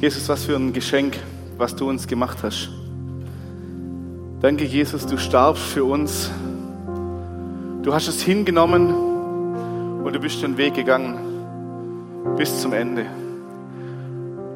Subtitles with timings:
[0.00, 1.18] Jesus, was für ein Geschenk,
[1.56, 2.70] was du uns gemacht hast.
[4.40, 6.30] Danke, Jesus, du starbst für uns.
[7.82, 8.94] Du hast es hingenommen
[10.04, 11.18] und du bist den Weg gegangen
[12.36, 13.06] bis zum Ende.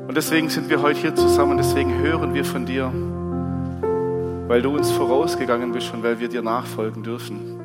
[0.07, 2.93] Und deswegen sind wir heute hier zusammen, deswegen hören wir von dir,
[4.47, 7.59] weil du uns vorausgegangen bist und weil wir dir nachfolgen dürfen.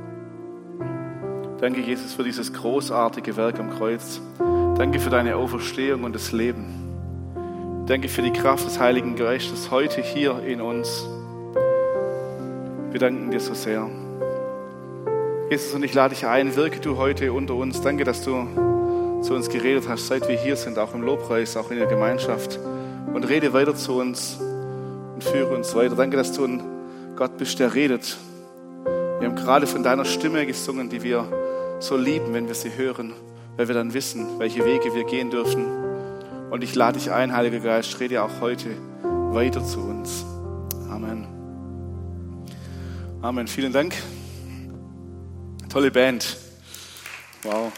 [1.61, 4.19] Danke, Jesus, für dieses großartige Werk am Kreuz.
[4.77, 6.86] Danke für deine Auferstehung und das Leben.
[7.87, 11.07] Danke für die Kraft des Heiligen Geistes heute hier in uns.
[12.91, 13.89] Wir danken dir so sehr.
[15.49, 17.79] Jesus, und ich lade dich ein, wirke du heute unter uns.
[17.79, 18.45] Danke, dass du
[19.21, 22.59] zu uns geredet hast, seit wir hier sind, auch im Lobpreis, auch in der Gemeinschaft.
[23.13, 25.95] Und rede weiter zu uns und führe uns weiter.
[25.95, 26.61] Danke, dass du ein
[27.15, 28.17] Gott bist, der redet.
[29.19, 31.25] Wir haben gerade von deiner Stimme gesungen, die wir
[31.79, 33.13] so lieben, wenn wir sie hören,
[33.55, 35.86] weil wir dann wissen, welche Wege wir gehen dürfen
[36.49, 38.69] und ich lade dich ein, Heiliger Geist, rede auch heute
[39.03, 40.25] weiter zu uns.
[40.89, 41.27] Amen.
[43.21, 43.47] Amen.
[43.47, 43.93] Vielen Dank.
[45.69, 46.37] Tolle Band.
[47.43, 47.71] Wow.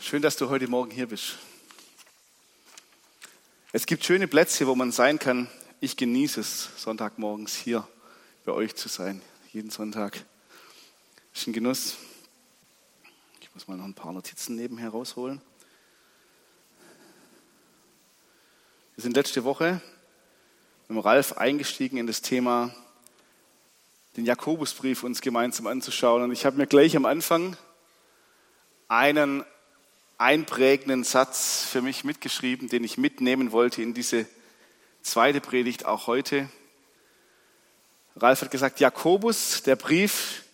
[0.00, 1.38] Schön, dass du heute Morgen hier bist.
[3.76, 5.48] Es gibt schöne Plätze, wo man sein kann.
[5.80, 7.84] Ich genieße es, Sonntagmorgens hier
[8.44, 9.20] bei euch zu sein,
[9.52, 10.24] jeden Sonntag.
[11.34, 11.96] Ist ein Genuss.
[13.40, 15.40] Ich muss mal noch ein paar Notizen nebenher rausholen.
[18.94, 19.80] Wir sind letzte Woche
[20.86, 22.72] mit Ralf eingestiegen in das Thema,
[24.16, 26.22] den Jakobusbrief uns gemeinsam anzuschauen.
[26.22, 27.56] Und ich habe mir gleich am Anfang
[28.86, 29.44] einen
[30.18, 34.26] einprägenden Satz für mich mitgeschrieben, den ich mitnehmen wollte in diese
[35.02, 36.48] zweite Predigt auch heute.
[38.16, 40.44] Ralf hat gesagt, Jakobus, der Brief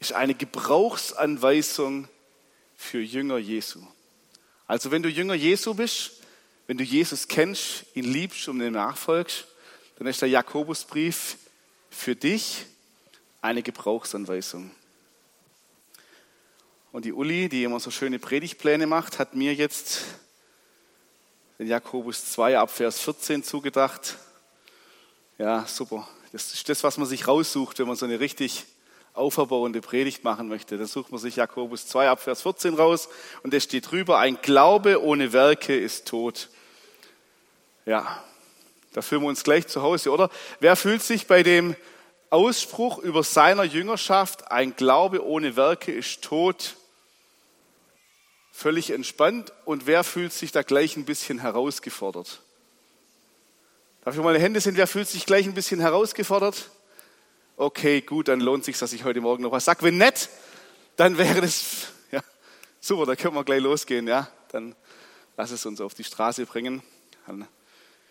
[0.00, 2.08] ist eine Gebrauchsanweisung
[2.76, 3.80] für Jünger Jesu.
[4.66, 6.12] Also wenn du Jünger Jesu bist,
[6.66, 9.46] wenn du Jesus kennst, ihn liebst und ihm nachfolgst,
[9.98, 11.36] dann ist der Jakobusbrief
[11.88, 12.66] für dich
[13.40, 14.70] eine Gebrauchsanweisung.
[16.96, 20.00] Und die Uli, die immer so schöne Predigtpläne macht, hat mir jetzt
[21.58, 24.16] den Jakobus 2 ab Vers 14 zugedacht.
[25.36, 26.08] Ja, super.
[26.32, 28.64] Das ist das, was man sich raussucht, wenn man so eine richtig
[29.12, 30.78] auferbauende Predigt machen möchte.
[30.78, 33.10] Dann sucht man sich Jakobus 2 ab Vers 14 raus
[33.42, 36.48] und da steht drüber, ein Glaube ohne Werke ist tot.
[37.84, 38.24] Ja,
[38.94, 40.30] da fühlen wir uns gleich zu Hause, oder?
[40.60, 41.76] Wer fühlt sich bei dem
[42.30, 46.76] Ausspruch über seiner Jüngerschaft, ein Glaube ohne Werke ist tot,
[48.56, 52.40] völlig entspannt und wer fühlt sich da gleich ein bisschen herausgefordert?
[54.02, 54.78] Darf ich meine Hände sehen?
[54.78, 56.70] Wer fühlt sich gleich ein bisschen herausgefordert?
[57.58, 59.82] Okay, gut, dann lohnt sich, dass ich heute Morgen noch was sage.
[59.82, 60.30] Wenn nicht,
[60.96, 62.22] dann wäre das ja,
[62.80, 64.08] super, da können wir gleich losgehen.
[64.08, 64.30] Ja?
[64.52, 64.74] Dann
[65.36, 66.82] lass es uns auf die Straße bringen.
[67.26, 67.46] Dann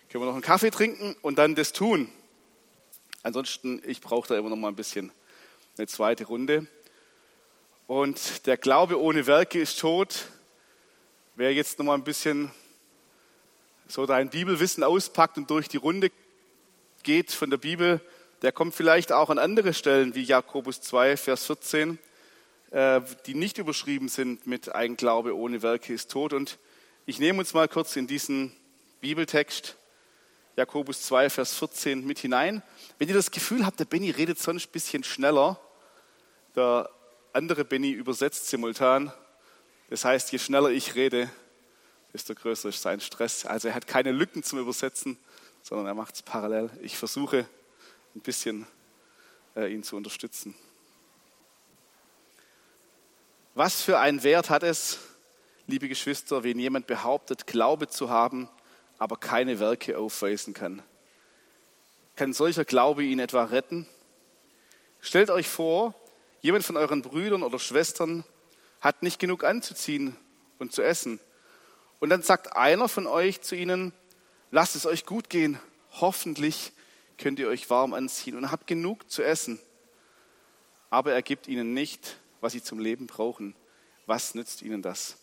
[0.10, 2.08] können wir noch einen Kaffee trinken und dann das tun.
[3.24, 5.12] Ansonsten, ich brauche da immer noch mal ein bisschen
[5.80, 6.68] eine zweite Runde.
[7.88, 10.28] Und der Glaube ohne Werke ist tot.
[11.38, 12.50] Wer jetzt noch mal ein bisschen
[13.90, 16.10] so dein Bibelwissen auspackt und durch die Runde
[17.04, 18.00] geht von der Bibel,
[18.42, 22.00] der kommt vielleicht auch an andere Stellen wie Jakobus 2, Vers 14,
[22.72, 26.32] äh, die nicht überschrieben sind mit ein Glaube ohne Werke ist tot.
[26.32, 26.58] Und
[27.06, 28.56] ich nehme uns mal kurz in diesen
[29.02, 29.76] Bibeltext
[30.56, 32.64] Jakobus 2, Vers 14 mit hinein.
[32.98, 35.60] Wenn ihr das Gefühl habt, der Benny redet sonst ein bisschen schneller,
[36.56, 36.90] der
[37.34, 39.12] andere Benny übersetzt simultan.
[39.90, 41.30] Das heißt, je schneller ich rede,
[42.14, 43.46] desto größer ist sein Stress.
[43.46, 45.18] Also er hat keine Lücken zum Übersetzen,
[45.62, 46.70] sondern er macht es parallel.
[46.82, 47.48] Ich versuche
[48.16, 48.66] ein bisschen
[49.56, 50.56] äh, ihn zu unterstützen.
[53.54, 55.00] Was für einen Wert hat es,
[55.68, 58.50] liebe Geschwister, wenn jemand behauptet, Glaube zu haben,
[58.98, 60.82] aber keine Werke aufweisen kann?
[62.16, 63.88] Kann solcher Glaube ihn etwa retten?
[65.00, 65.94] Stellt euch vor,
[66.46, 68.24] Jemand von euren Brüdern oder Schwestern
[68.86, 70.16] hat nicht genug anzuziehen
[70.60, 71.20] und zu essen.
[72.00, 73.94] Und dann sagt einer von euch zu ihnen,
[74.52, 75.60] lasst es euch gut gehen,
[75.94, 76.72] hoffentlich
[77.18, 79.60] könnt ihr euch warm anziehen und habt genug zu essen.
[80.92, 83.56] Aber er gibt ihnen nicht, was sie zum Leben brauchen.
[84.06, 85.18] Was nützt ihnen das?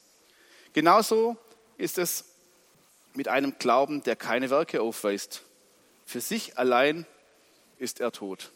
[0.72, 1.36] Genauso
[1.76, 2.24] ist es
[3.14, 5.44] mit einem Glauben, der keine Werke aufweist.
[6.04, 7.06] Für sich allein
[7.78, 8.50] ist er tot.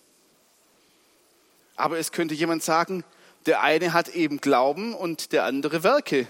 [1.77, 3.05] Aber es könnte jemand sagen,
[3.47, 6.27] der eine hat eben Glauben und der andere Werke.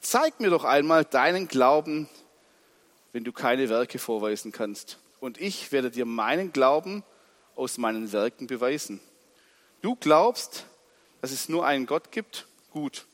[0.00, 2.08] Zeig mir doch einmal deinen Glauben
[3.16, 4.98] wenn du keine Werke vorweisen kannst.
[5.20, 7.02] Und ich werde dir meinen Glauben
[7.54, 9.00] aus meinen Werken beweisen.
[9.80, 10.66] Du glaubst,
[11.22, 12.46] dass es nur einen Gott gibt?
[12.72, 13.06] Gut.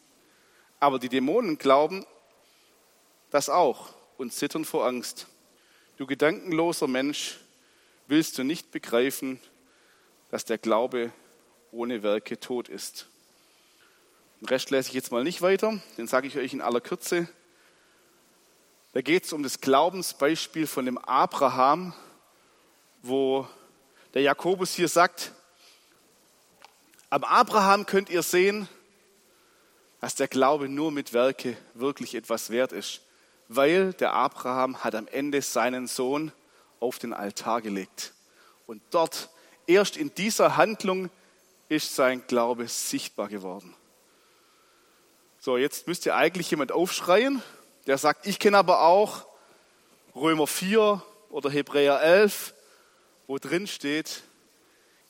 [0.81, 2.05] Aber die Dämonen glauben
[3.31, 5.29] das auch und zittern vor Angst.
[5.99, 7.39] Du gedankenloser Mensch,
[8.09, 9.39] willst du nicht begreifen,
[10.33, 11.13] dass der Glaube
[11.73, 13.07] ohne Werke tot ist?
[14.41, 17.29] Den Rest lese ich jetzt mal nicht weiter, den sage ich euch in aller Kürze.
[18.93, 21.95] Da geht es um das Glaubensbeispiel von dem Abraham,
[23.03, 23.49] wo
[24.15, 25.33] der Jakobus hier sagt,
[27.09, 28.69] am Abraham könnt ihr sehen,
[30.01, 33.01] dass der Glaube nur mit Werke wirklich etwas wert ist,
[33.49, 36.33] weil der Abraham hat am Ende seinen Sohn
[36.81, 38.13] auf den Altar gelegt.
[38.67, 39.31] Und dort,
[39.67, 41.09] erst in dieser Handlung,
[41.73, 43.75] ist sein Glaube sichtbar geworden.
[45.39, 47.43] So, jetzt müsste eigentlich jemand aufschreien,
[47.87, 49.27] der sagt, ich kenne aber auch
[50.15, 52.53] Römer 4 oder Hebräer 11,
[53.27, 54.23] wo drin steht,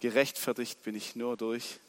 [0.01, 1.81] gerechtfertigt bin ich nur durch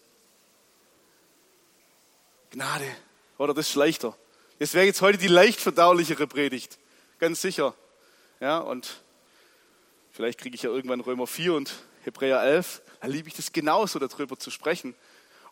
[2.50, 2.90] Gnade.
[3.38, 4.18] Oder das ist leichter.
[4.58, 6.80] Das wäre jetzt heute die leicht verdaulichere Predigt.
[7.20, 7.76] Ganz sicher.
[8.40, 9.02] Ja, und
[10.12, 11.74] vielleicht kriege ich ja irgendwann Römer 4 und
[12.04, 12.82] Hebräer 11.
[13.02, 14.96] Da liebe ich das genauso, darüber zu sprechen.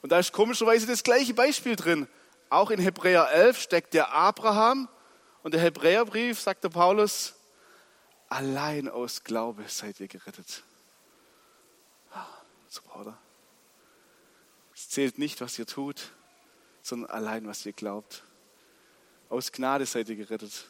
[0.01, 2.07] Und da ist komischerweise das gleiche Beispiel drin.
[2.49, 4.89] Auch in Hebräer 11 steckt der Abraham
[5.43, 7.33] und der Hebräerbrief, sagt der Paulus,
[8.29, 10.63] allein aus Glaube seid ihr gerettet.
[12.71, 13.17] Super, oder?
[14.73, 16.11] Es zählt nicht, was ihr tut,
[16.81, 18.23] sondern allein, was ihr glaubt.
[19.29, 20.65] Aus Gnade seid ihr gerettet.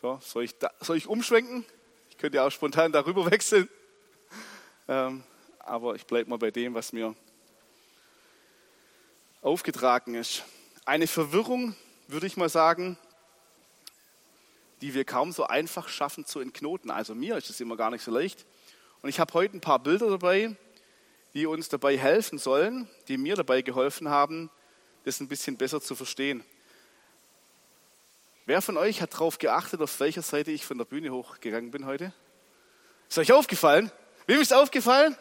[0.00, 1.66] So, soll, ich da, soll ich umschwenken?
[2.08, 3.68] Ich könnte ja auch spontan darüber wechseln.
[4.92, 5.24] Ähm,
[5.58, 7.14] aber ich bleibe mal bei dem, was mir
[9.40, 10.44] aufgetragen ist.
[10.84, 11.74] Eine Verwirrung,
[12.08, 12.98] würde ich mal sagen,
[14.82, 16.90] die wir kaum so einfach schaffen zu entknoten.
[16.90, 18.44] Also mir ist es immer gar nicht so leicht.
[19.00, 20.56] Und ich habe heute ein paar Bilder dabei,
[21.32, 24.50] die uns dabei helfen sollen, die mir dabei geholfen haben,
[25.04, 26.44] das ein bisschen besser zu verstehen.
[28.44, 31.86] Wer von euch hat darauf geachtet, auf welcher Seite ich von der Bühne hochgegangen bin
[31.86, 32.12] heute?
[33.08, 33.90] Ist euch aufgefallen?
[34.26, 35.16] Wem ist aufgefallen?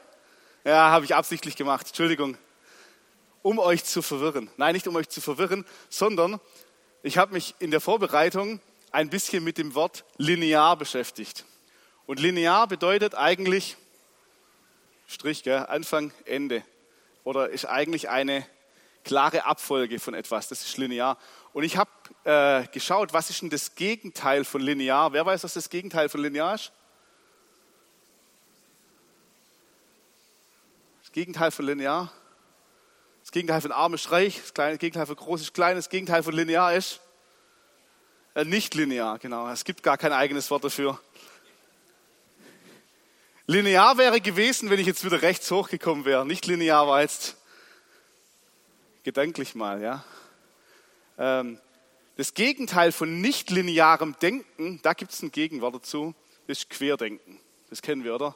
[0.63, 1.87] Ja, habe ich absichtlich gemacht.
[1.87, 2.37] Entschuldigung.
[3.41, 4.49] Um euch zu verwirren.
[4.57, 6.39] Nein, nicht um euch zu verwirren, sondern
[7.01, 8.59] ich habe mich in der Vorbereitung
[8.91, 11.45] ein bisschen mit dem Wort linear beschäftigt.
[12.05, 13.77] Und linear bedeutet eigentlich
[15.07, 15.65] Strich, gell?
[15.67, 16.63] Anfang, Ende.
[17.25, 18.45] Oder ist eigentlich eine
[19.03, 20.47] klare Abfolge von etwas.
[20.47, 21.17] Das ist linear.
[21.53, 21.89] Und ich habe
[22.23, 25.11] äh, geschaut, was ist denn das Gegenteil von linear?
[25.11, 26.71] Wer weiß, was das Gegenteil von linear ist?
[31.11, 32.09] Das Gegenteil von linear?
[33.19, 36.33] Das Gegenteil von arm ist reich, das Gegenteil von groß ist klein, das Gegenteil von
[36.33, 37.01] linear ist
[38.33, 39.49] äh, nicht linear, genau.
[39.49, 40.97] Es gibt gar kein eigenes Wort dafür.
[43.45, 46.25] Linear wäre gewesen, wenn ich jetzt wieder rechts hochgekommen wäre.
[46.25, 47.35] Nicht linear war jetzt
[49.03, 50.05] gedanklich mal, ja.
[51.17, 51.59] Ähm,
[52.15, 56.15] das Gegenteil von nicht linearem Denken, da gibt es ein Gegenwort dazu,
[56.47, 57.37] ist Querdenken.
[57.69, 58.33] Das kennen wir, oder?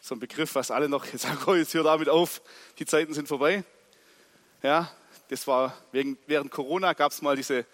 [0.00, 2.42] So ein Begriff, was alle noch sagen, oh, jetzt hört damit auf,
[2.78, 3.64] die Zeiten sind vorbei.
[4.62, 4.90] Ja,
[5.28, 7.64] das war wegen, während Corona gab es mal diese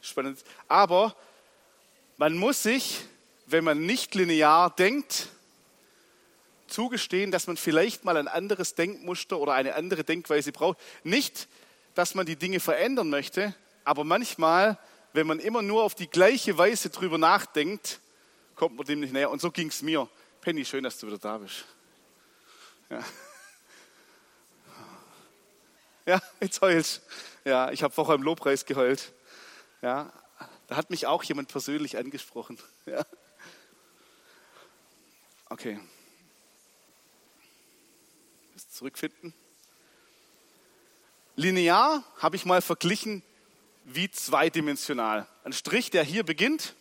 [0.00, 0.40] spannende.
[0.68, 1.16] Aber
[2.16, 3.04] man muss sich,
[3.46, 5.28] wenn man nicht linear denkt,
[6.66, 10.78] zugestehen, dass man vielleicht mal ein anderes Denkmuster oder eine andere Denkweise braucht.
[11.04, 11.48] Nicht,
[11.94, 14.78] dass man die Dinge verändern möchte, aber manchmal,
[15.12, 18.00] wenn man immer nur auf die gleiche Weise drüber nachdenkt,
[18.54, 19.30] kommt man dem nicht näher.
[19.30, 20.08] Und so ging es mir.
[20.40, 21.64] Penny, schön, dass du wieder da bist.
[26.08, 27.02] Ja, jetzt heulst
[27.44, 29.12] Ja, ich habe vorher im Lobpreis geheult.
[29.82, 30.12] Ja,
[30.68, 32.58] da hat mich auch jemand persönlich angesprochen.
[32.86, 33.04] Ja.
[35.48, 35.80] Okay
[38.76, 39.32] zurückfinden.
[41.34, 43.22] Linear habe ich mal verglichen
[43.84, 45.26] wie zweidimensional.
[45.44, 46.74] Ein Strich, der hier beginnt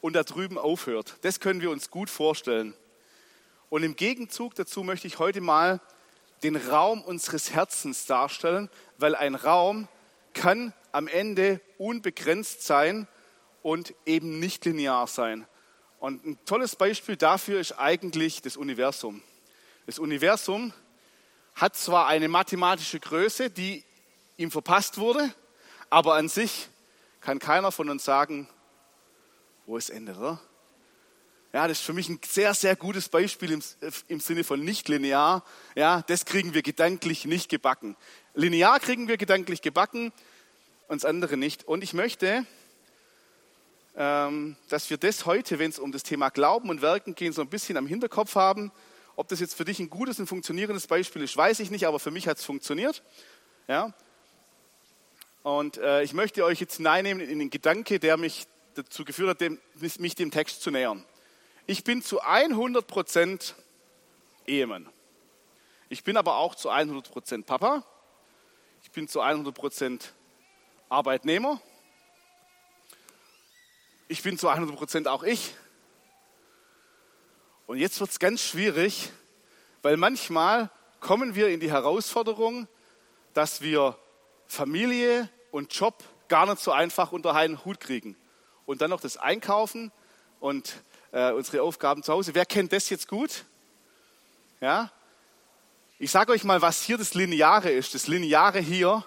[0.00, 1.16] und da drüben aufhört.
[1.22, 2.74] Das können wir uns gut vorstellen.
[3.70, 5.80] Und im Gegenzug dazu möchte ich heute mal
[6.42, 9.86] den Raum unseres Herzens darstellen, weil ein Raum
[10.34, 13.06] kann am Ende unbegrenzt sein
[13.62, 15.46] und eben nicht linear sein.
[16.00, 19.22] Und ein tolles Beispiel dafür ist eigentlich das Universum.
[19.86, 20.72] Das Universum
[21.54, 23.84] hat zwar eine mathematische Größe, die
[24.36, 25.32] ihm verpasst wurde,
[25.90, 26.70] aber an sich
[27.20, 28.48] kann keiner von uns sagen,
[29.66, 30.40] wo es endet, oder?
[31.52, 33.62] Ja, das ist für mich ein sehr, sehr gutes Beispiel im,
[34.08, 35.44] im Sinne von nicht linear.
[35.74, 37.96] Ja, das kriegen wir gedanklich nicht gebacken.
[38.34, 40.12] Linear kriegen wir gedanklich gebacken,
[40.86, 41.64] uns andere nicht.
[41.64, 42.46] Und ich möchte
[43.96, 47.42] ähm, dass wir das heute, wenn es um das Thema Glauben und Werken geht, so
[47.42, 48.72] ein bisschen am Hinterkopf haben.
[49.16, 51.98] Ob das jetzt für dich ein gutes und funktionierendes Beispiel ist, weiß ich nicht, aber
[51.98, 53.02] für mich hat es funktioniert.
[53.68, 53.92] Ja?
[55.42, 59.40] Und äh, ich möchte euch jetzt hineinnehmen in den Gedanke, der mich dazu geführt hat,
[59.40, 59.58] dem,
[59.98, 61.04] mich dem Text zu nähern.
[61.70, 63.54] Ich bin zu 100 Prozent
[64.44, 64.88] Ehemann.
[65.88, 67.84] Ich bin aber auch zu 100 Prozent Papa.
[68.82, 70.12] Ich bin zu 100 Prozent
[70.88, 71.60] Arbeitnehmer.
[74.08, 75.54] Ich bin zu 100 Prozent auch ich.
[77.68, 79.12] Und jetzt wird es ganz schwierig,
[79.82, 82.66] weil manchmal kommen wir in die Herausforderung,
[83.32, 83.96] dass wir
[84.48, 88.16] Familie und Job gar nicht so einfach unter einen Hut kriegen.
[88.66, 89.92] Und dann noch das Einkaufen
[90.40, 90.82] und
[91.12, 92.34] äh, unsere Aufgaben zu Hause.
[92.34, 93.44] Wer kennt das jetzt gut?
[94.60, 94.92] Ja?
[95.98, 97.94] Ich sage euch mal, was hier das Lineare ist.
[97.94, 99.04] Das Lineare hier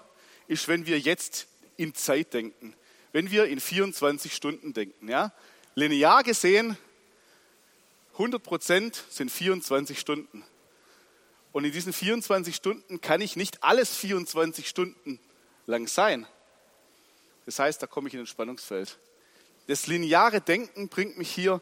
[0.47, 2.75] ist, wenn wir jetzt in Zeit denken.
[3.11, 5.09] Wenn wir in 24 Stunden denken.
[5.09, 5.31] Ja?
[5.75, 6.77] Linear gesehen,
[8.13, 10.43] 100 Prozent sind 24 Stunden.
[11.51, 15.19] Und in diesen 24 Stunden kann ich nicht alles 24 Stunden
[15.65, 16.27] lang sein.
[17.45, 18.97] Das heißt, da komme ich in ein Spannungsfeld.
[19.67, 21.61] Das lineare Denken bringt mich hier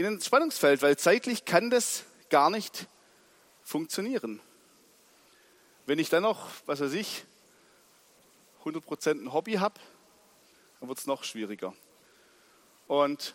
[0.00, 2.86] in ein Spannungsfeld, weil zeitlich kann das gar nicht
[3.62, 4.40] funktionieren.
[5.84, 7.24] Wenn ich dann noch, was weiß ich,
[8.64, 9.78] 100% ein Hobby habe,
[10.78, 11.74] dann wird es noch schwieriger.
[12.86, 13.34] Und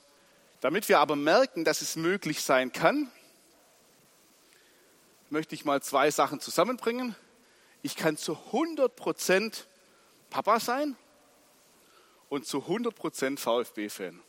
[0.62, 3.12] damit wir aber merken, dass es möglich sein kann,
[5.30, 7.16] möchte ich mal zwei Sachen zusammenbringen.
[7.84, 9.66] Ich kann zu 100%
[10.32, 10.96] Papa sein
[12.28, 14.20] und zu 100% VfB-Fan.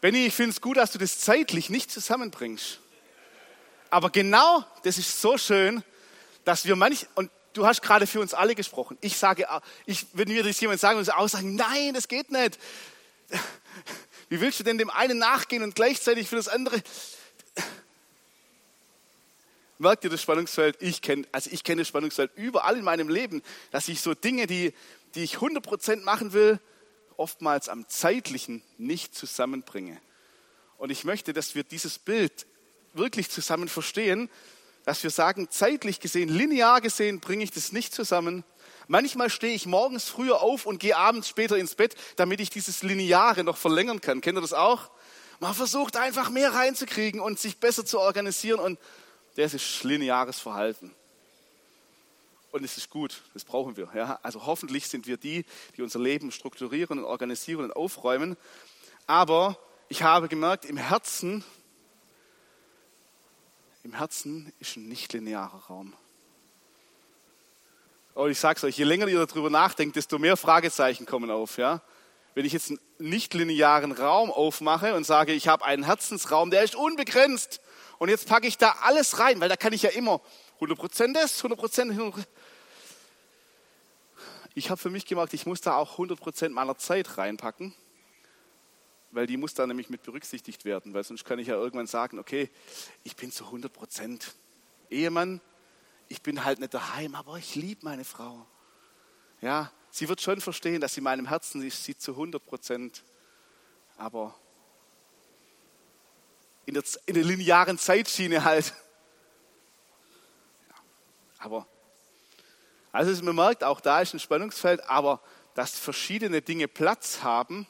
[0.00, 2.80] Benny, ich finde es gut, dass du das zeitlich nicht zusammenbringst.
[3.90, 5.82] Aber genau das ist so schön,
[6.44, 8.96] dass wir manch, und du hast gerade für uns alle gesprochen.
[9.00, 9.46] Ich sage,
[9.84, 12.58] ich, wenn mir das jemand sagen würde, auch sagen, nein, das geht nicht.
[14.28, 16.82] Wie willst du denn dem einen nachgehen und gleichzeitig für das andere?
[19.78, 20.76] Merkt ihr das Spannungsfeld?
[20.80, 24.72] Ich kenne, also ich das Spannungsfeld überall in meinem Leben, dass ich so Dinge, die,
[25.14, 26.60] die ich 100% machen will,
[27.20, 30.00] oftmals am zeitlichen nicht zusammenbringe.
[30.78, 32.46] Und ich möchte, dass wir dieses Bild
[32.94, 34.30] wirklich zusammen verstehen,
[34.84, 38.42] dass wir sagen, zeitlich gesehen, linear gesehen, bringe ich das nicht zusammen.
[38.88, 42.82] Manchmal stehe ich morgens früher auf und gehe abends später ins Bett, damit ich dieses
[42.82, 44.22] Lineare noch verlängern kann.
[44.22, 44.90] Kennt ihr das auch?
[45.38, 48.78] Man versucht einfach mehr reinzukriegen und sich besser zu organisieren und
[49.36, 50.94] das ist lineares Verhalten.
[52.52, 53.88] Und es ist gut, das brauchen wir.
[53.94, 54.18] Ja?
[54.22, 55.44] Also hoffentlich sind wir die,
[55.76, 58.36] die unser Leben strukturieren und organisieren und aufräumen.
[59.06, 59.56] Aber
[59.88, 61.44] ich habe gemerkt, im Herzen,
[63.84, 65.94] im Herzen ist ein nicht linearer Raum.
[68.14, 71.56] Und ich sage es euch, je länger ihr darüber nachdenkt, desto mehr Fragezeichen kommen auf.
[71.56, 71.82] Ja?
[72.34, 76.64] Wenn ich jetzt einen nicht linearen Raum aufmache und sage, ich habe einen Herzensraum, der
[76.64, 77.60] ist unbegrenzt.
[77.98, 80.20] Und jetzt packe ich da alles rein, weil da kann ich ja immer
[80.60, 82.24] 100% das, 100% 100%.
[84.54, 87.74] Ich habe für mich gemacht, ich muss da auch 100% meiner Zeit reinpacken,
[89.10, 92.18] weil die muss da nämlich mit berücksichtigt werden, weil sonst kann ich ja irgendwann sagen,
[92.18, 92.50] okay,
[93.04, 94.32] ich bin zu 100%
[94.90, 95.40] Ehemann,
[96.08, 98.46] ich bin halt nicht daheim, aber ich liebe meine Frau.
[99.40, 103.02] Ja, sie wird schon verstehen, dass sie in meinem Herzen ist, sie zu 100%,
[103.96, 104.34] aber
[106.66, 108.74] in der, in der linearen Zeitschiene halt
[111.40, 111.66] aber,
[112.92, 115.20] also man merkt, auch da ist ein Spannungsfeld, aber
[115.54, 117.66] dass verschiedene Dinge Platz haben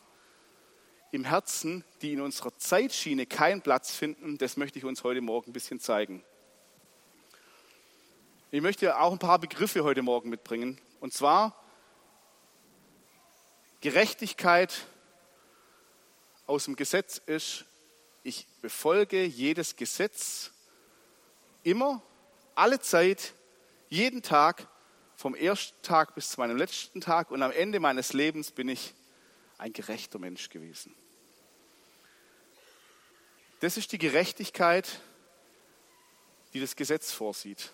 [1.13, 5.51] im Herzen, die in unserer Zeitschiene keinen Platz finden, das möchte ich uns heute Morgen
[5.51, 6.25] ein bisschen zeigen.
[8.53, 10.81] Ich möchte auch ein paar Begriffe heute Morgen mitbringen.
[10.99, 11.57] Und zwar
[13.81, 14.87] Gerechtigkeit
[16.47, 17.65] aus dem Gesetz ist,
[18.23, 20.51] ich befolge jedes Gesetz
[21.63, 22.03] immer,
[22.55, 23.35] alle Zeit,
[23.89, 24.67] jeden Tag,
[25.21, 28.95] vom ersten Tag bis zu meinem letzten Tag und am Ende meines Lebens bin ich
[29.59, 30.95] ein gerechter Mensch gewesen.
[33.61, 35.03] Das ist die Gerechtigkeit,
[36.55, 37.71] die das Gesetz vorsieht.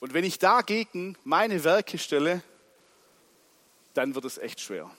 [0.00, 2.42] Und wenn ich dagegen meine Werke stelle,
[3.94, 4.90] dann wird es echt schwer.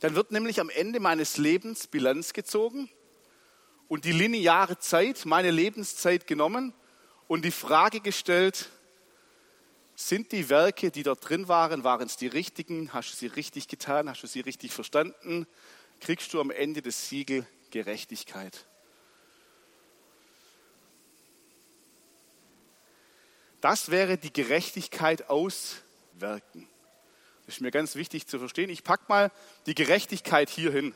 [0.00, 2.90] Dann wird nämlich am Ende meines Lebens Bilanz gezogen
[3.88, 6.74] und die lineare Zeit, meine Lebenszeit genommen
[7.28, 8.70] und die Frage gestellt,
[9.94, 12.92] sind die Werke, die dort drin waren, waren es die richtigen?
[12.92, 14.10] Hast du sie richtig getan?
[14.10, 15.46] Hast du sie richtig verstanden?
[16.00, 18.66] Kriegst du am Ende das Siegel Gerechtigkeit?
[23.62, 26.68] Das wäre die Gerechtigkeit auswirken.
[27.46, 28.68] Das ist mir ganz wichtig zu verstehen.
[28.68, 29.32] Ich packe mal
[29.64, 30.94] die Gerechtigkeit hier hin.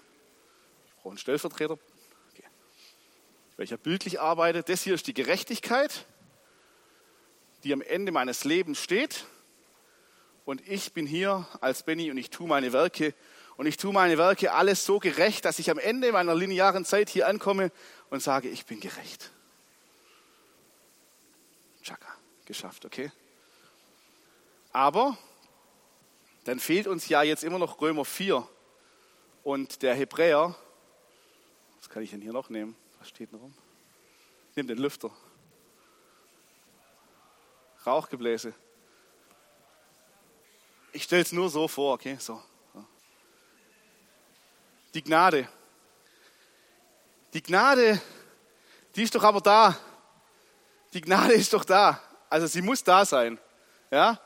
[0.87, 1.79] Ich brauche einen Stellvertreter,
[2.31, 2.45] okay.
[3.57, 4.69] welcher bildlich arbeitet.
[4.69, 6.05] Das hier ist die Gerechtigkeit,
[7.65, 9.27] die am Ende meines Lebens steht.
[10.45, 13.15] Und ich bin hier als Benny und ich tue meine Werke.
[13.57, 17.11] Und ich tue meine Werke alles so gerecht, dass ich am Ende meiner linearen Zeit
[17.11, 17.71] hier ankomme
[18.09, 19.31] und sage, ich bin gerecht.
[21.83, 22.09] Chaka,
[22.47, 23.13] geschafft, okay?
[24.73, 25.19] Aber
[26.45, 28.47] dann fehlt uns ja jetzt immer noch Römer 4
[29.43, 30.57] und der Hebräer.
[31.79, 32.77] Was kann ich denn hier noch nehmen?
[32.99, 33.55] Was steht noch rum?
[34.55, 35.11] Nimm den Lüfter.
[37.87, 38.55] Rauchgebläse.
[40.93, 42.17] Ich stelle es nur so vor, okay?
[42.19, 42.43] So.
[44.95, 45.49] Die Gnade.
[47.33, 48.01] Die Gnade,
[48.97, 49.79] die ist doch aber da.
[50.93, 52.03] Die Gnade ist doch da.
[52.29, 53.39] Also sie muss da sein.
[53.91, 54.21] Ja?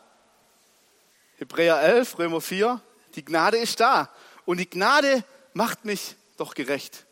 [1.37, 2.81] Hebräer 11, Römer 4,
[3.15, 4.11] die Gnade ist da.
[4.47, 7.05] Und die Gnade macht mich doch gerecht.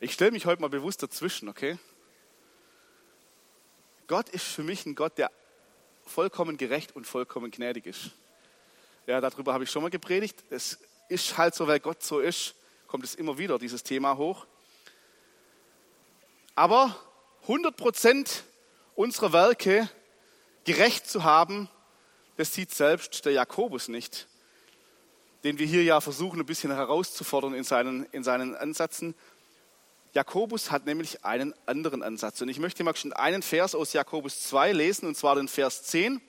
[0.00, 1.78] Ich stelle mich heute mal bewusst dazwischen, okay?
[4.06, 5.30] Gott ist für mich ein Gott, der
[6.06, 8.10] vollkommen gerecht und vollkommen gnädig ist.
[9.06, 10.42] Ja, darüber habe ich schon mal gepredigt.
[10.50, 12.54] Es ist halt so, weil Gott so ist,
[12.86, 14.46] kommt es immer wieder, dieses Thema hoch.
[16.54, 16.96] Aber
[17.42, 18.44] 100 Prozent
[18.94, 19.88] unserer Werke
[20.64, 21.68] gerecht zu haben,
[22.36, 24.28] das sieht selbst der Jakobus nicht,
[25.42, 29.14] den wir hier ja versuchen ein bisschen herauszufordern in seinen, in seinen Ansätzen.
[30.14, 32.40] Jakobus hat nämlich einen anderen Ansatz.
[32.40, 35.82] Und ich möchte mal schon einen Vers aus Jakobus 2 lesen, und zwar den Vers
[35.84, 36.20] 10,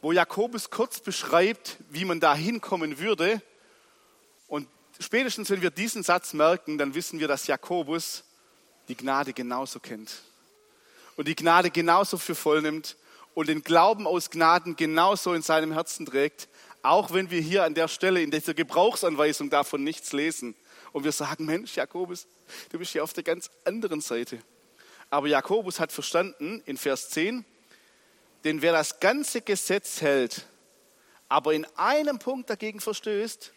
[0.00, 3.42] wo Jakobus kurz beschreibt, wie man da hinkommen würde.
[4.46, 4.68] Und
[5.00, 8.22] spätestens, wenn wir diesen Satz merken, dann wissen wir, dass Jakobus
[8.86, 10.22] die Gnade genauso kennt.
[11.16, 12.96] Und die Gnade genauso für voll nimmt
[13.34, 16.48] und den Glauben aus Gnaden genauso in seinem Herzen trägt,
[16.82, 20.54] auch wenn wir hier an der Stelle in dieser Gebrauchsanweisung davon nichts lesen
[20.92, 22.26] und wir sagen, Mensch, Jakobus,
[22.70, 24.38] du bist ja auf der ganz anderen Seite.
[25.10, 27.44] Aber Jakobus hat verstanden in Vers 10,
[28.44, 30.46] denn wer das ganze Gesetz hält,
[31.28, 33.52] aber in einem Punkt dagegen verstößt,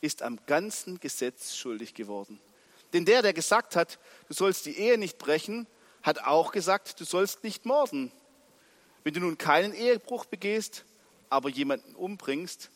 [0.00, 2.40] ist am ganzen Gesetz schuldig geworden.
[2.92, 5.66] Denn der, der gesagt hat, du sollst die Ehe nicht brechen,
[6.02, 8.12] hat auch gesagt, du sollst nicht morden.
[9.02, 10.84] Wenn du nun keinen Ehebruch begehst,
[11.28, 12.70] aber jemanden umbringst,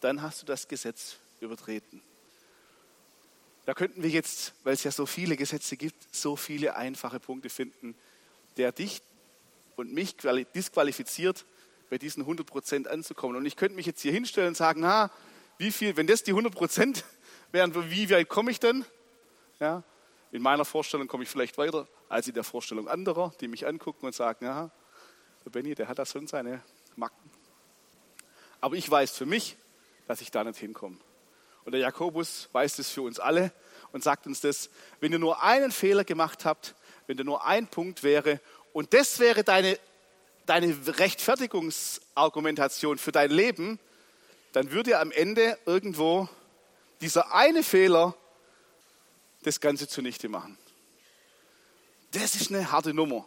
[0.00, 2.02] dann hast du das Gesetz übertreten.
[3.66, 7.50] Da könnten wir jetzt, weil es ja so viele Gesetze gibt, so viele einfache Punkte
[7.50, 7.94] finden,
[8.56, 9.02] der dich
[9.76, 10.16] und mich
[10.54, 11.44] disqualifiziert,
[11.90, 13.36] bei diesen 100 Prozent anzukommen.
[13.36, 15.10] Und ich könnte mich jetzt hier hinstellen und sagen, na,
[15.58, 17.04] wie viel, wenn das die 100 Prozent
[17.52, 18.84] wären, wie weit komme ich denn?
[19.58, 19.82] Ja,
[20.32, 24.06] in meiner Vorstellung komme ich vielleicht weiter als in der Vorstellung anderer, die mich angucken
[24.06, 24.70] und sagen, ja,
[25.44, 26.62] der Benny, der hat da schon seine
[26.96, 27.30] Macken.
[28.60, 29.56] Aber ich weiß für mich,
[30.06, 30.98] dass ich da nicht hinkomme.
[31.64, 33.52] Und der Jakobus weiß das für uns alle
[33.92, 34.70] und sagt uns das,
[35.00, 36.74] wenn ihr nur einen Fehler gemacht habt,
[37.06, 38.40] wenn da nur ein Punkt wäre
[38.72, 39.78] und das wäre deine,
[40.46, 43.78] deine Rechtfertigungsargumentation für dein Leben,
[44.52, 46.28] dann würde am Ende irgendwo
[47.00, 48.14] dieser eine Fehler
[49.42, 50.58] das Ganze zunichte machen.
[52.12, 53.26] Das ist eine harte Nummer.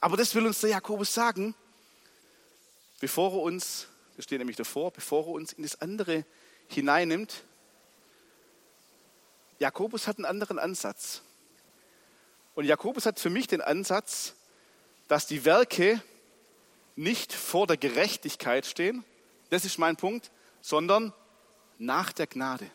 [0.00, 1.54] Aber das will uns der Jakobus sagen,
[3.00, 6.24] bevor er uns, das steht nämlich davor, bevor er uns in das andere
[6.68, 7.44] hineinnimmt.
[9.64, 11.22] Jakobus hat einen anderen Ansatz.
[12.54, 14.34] Und Jakobus hat für mich den Ansatz,
[15.08, 16.02] dass die Werke
[16.96, 19.04] nicht vor der Gerechtigkeit stehen,
[19.48, 21.14] das ist mein Punkt, sondern
[21.78, 22.70] nach der Gnade.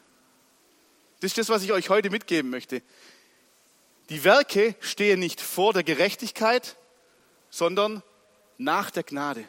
[1.19, 2.81] Das ist das, was ich euch heute mitgeben möchte.
[4.09, 6.75] Die Werke stehen nicht vor der Gerechtigkeit,
[7.51, 8.01] sondern
[8.57, 9.45] nach der Gnade.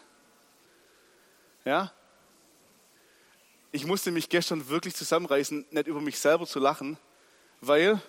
[1.65, 1.91] Ja?
[3.73, 6.99] Ich musste mich gestern wirklich zusammenreißen, nicht über mich selber zu lachen,
[7.61, 8.01] weil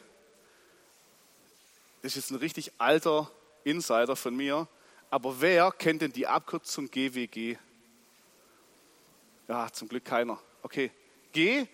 [2.01, 3.29] das ist jetzt ein richtig alter
[3.63, 4.67] Insider von mir.
[5.09, 7.57] Aber wer kennt denn die Abkürzung GWG?
[9.47, 10.39] Ja, zum Glück keiner.
[10.63, 10.91] Okay,
[11.31, 11.67] G,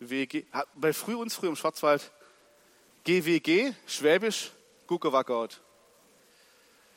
[0.00, 2.10] WG, bei früh uns früh im Schwarzwald,
[3.04, 4.50] GWG, Schwäbisch,
[4.86, 5.60] Guckerwackout.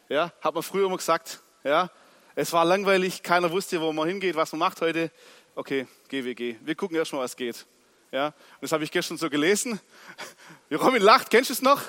[0.10, 1.41] Ja, hat man früher immer gesagt.
[1.63, 1.91] Ja,
[2.36, 5.12] es war langweilig, keiner wusste, wo man hingeht, was man macht heute.
[5.56, 6.58] Okay, GWG.
[6.62, 7.65] Wir gucken erstmal, was geht.
[8.12, 9.80] Ja, das habe ich gestern so gelesen.
[10.72, 11.82] Robin lacht, kennst du es noch?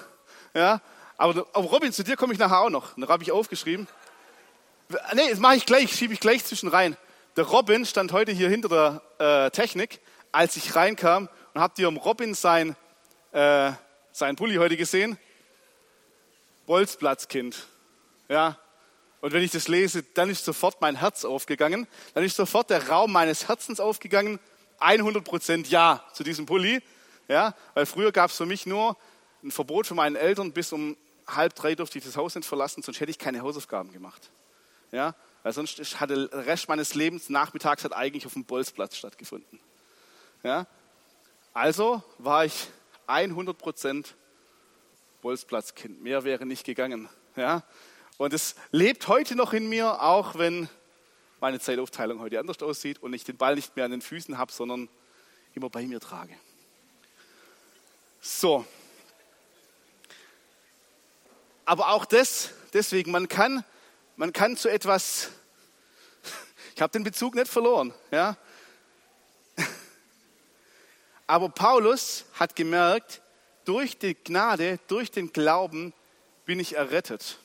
[0.52, 0.80] Ja,
[1.16, 2.94] aber, aber Robin, zu dir komme ich nachher auch noch.
[2.96, 3.86] Da habe ich aufgeschrieben.
[5.14, 6.96] Nee, das mache ich gleich, schiebe ich gleich zwischen rein.
[7.36, 10.00] Der Robin stand heute hier hinter der äh, Technik,
[10.32, 12.74] als ich reinkam und habt ihr um Robin sein,
[13.32, 13.72] äh,
[14.12, 15.18] sein Pulli heute gesehen?
[16.66, 17.66] Bolzplatzkind.
[18.28, 18.58] Ja.
[19.20, 21.86] Und wenn ich das lese, dann ist sofort mein Herz aufgegangen.
[22.14, 24.38] Dann ist sofort der Raum meines Herzens aufgegangen.
[24.80, 26.82] 100 Prozent Ja zu diesem Pulli.
[27.28, 27.54] Ja.
[27.74, 28.96] Weil früher gab es für mich nur
[29.42, 32.82] ein Verbot von meinen Eltern, bis um halb drei durfte ich das Haus nicht verlassen,
[32.82, 34.30] sonst hätte ich keine Hausaufgaben gemacht.
[34.92, 35.14] Ja.
[35.42, 39.60] Weil sonst hatte der Rest meines Lebens nachmittags hat eigentlich auf dem Bolzplatz stattgefunden.
[40.42, 40.66] Ja.
[41.52, 42.68] Also war ich
[43.06, 44.14] 100 Prozent
[45.22, 46.02] Bolzplatzkind.
[46.02, 47.08] Mehr wäre nicht gegangen.
[47.36, 47.62] Ja?
[48.16, 50.68] Und es lebt heute noch in mir, auch wenn
[51.40, 54.52] meine Zeitaufteilung heute anders aussieht und ich den Ball nicht mehr an den Füßen habe,
[54.52, 54.88] sondern
[55.54, 56.34] immer bei mir trage.
[58.20, 58.66] So.
[61.64, 63.64] Aber auch das, deswegen, man kann,
[64.16, 65.30] man kann zu etwas,
[66.74, 68.36] ich habe den Bezug nicht verloren, ja.
[71.26, 73.20] Aber Paulus hat gemerkt,
[73.64, 75.92] durch die Gnade, durch den Glauben
[76.46, 77.38] bin ich errettet.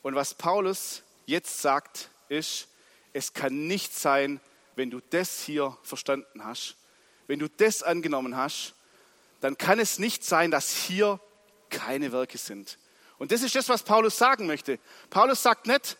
[0.00, 2.68] Und was Paulus jetzt sagt, ist,
[3.12, 4.40] es kann nicht sein,
[4.76, 6.76] wenn du das hier verstanden hast,
[7.26, 8.74] wenn du das angenommen hast,
[9.40, 11.20] dann kann es nicht sein, dass hier
[11.70, 12.78] keine Werke sind.
[13.18, 14.78] Und das ist das, was Paulus sagen möchte.
[15.10, 15.96] Paulus sagt nicht,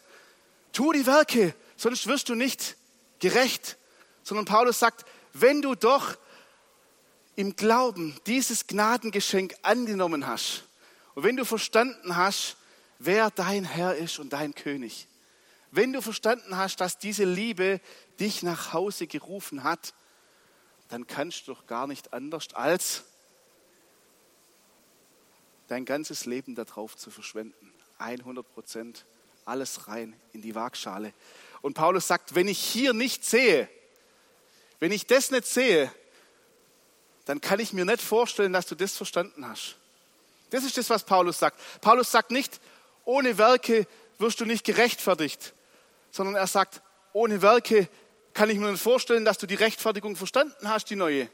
[0.72, 2.76] tu die Werke, sonst wirst du nicht
[3.18, 3.76] gerecht,
[4.22, 6.16] sondern Paulus sagt, wenn du doch
[7.36, 10.64] im Glauben dieses Gnadengeschenk angenommen hast
[11.14, 12.56] und wenn du verstanden hast,
[12.98, 15.08] wer dein Herr ist und dein König,
[15.72, 17.80] wenn du verstanden hast, dass diese Liebe
[18.20, 19.94] dich nach Hause gerufen hat,
[20.88, 23.04] dann kannst du doch gar nicht anders als
[25.68, 27.72] dein ganzes Leben darauf zu verschwenden.
[27.98, 29.06] 100 Prozent,
[29.46, 31.14] alles rein in die Waagschale.
[31.62, 33.68] Und Paulus sagt, wenn ich hier nicht sehe,
[34.78, 35.90] wenn ich das nicht sehe,
[37.24, 39.76] dann kann ich mir nicht vorstellen, dass du das verstanden hast.
[40.50, 41.58] Das ist das, was Paulus sagt.
[41.80, 42.60] Paulus sagt nicht,
[43.04, 43.86] ohne Werke
[44.18, 45.54] wirst du nicht gerechtfertigt,
[46.12, 47.88] sondern er sagt, ohne Werke
[48.34, 51.28] kann ich mir nicht vorstellen, dass du die Rechtfertigung verstanden hast, die neue.